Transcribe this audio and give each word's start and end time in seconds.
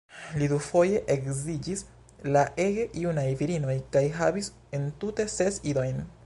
Li 0.41 0.45
dufoje 0.51 1.01
edziĝis 1.15 1.83
al 2.29 2.39
ege 2.65 2.87
junaj 3.03 3.27
virinoj 3.43 3.77
kaj 3.97 4.05
havis 4.17 4.51
entute 4.79 5.29
ses 5.37 5.63
idojn. 5.75 6.03